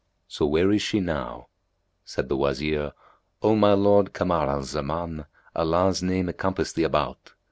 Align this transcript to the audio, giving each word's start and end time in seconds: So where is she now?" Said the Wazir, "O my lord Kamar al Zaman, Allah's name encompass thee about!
So 0.27 0.47
where 0.47 0.71
is 0.71 0.81
she 0.81 0.99
now?" 0.99 1.45
Said 2.05 2.27
the 2.27 2.35
Wazir, 2.35 2.93
"O 3.43 3.55
my 3.55 3.73
lord 3.73 4.13
Kamar 4.13 4.49
al 4.49 4.63
Zaman, 4.63 5.25
Allah's 5.55 6.01
name 6.01 6.27
encompass 6.27 6.73
thee 6.73 6.81
about! 6.85 7.33